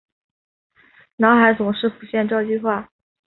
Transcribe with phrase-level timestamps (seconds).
[1.17, 2.89] 脑海总是浮现这句话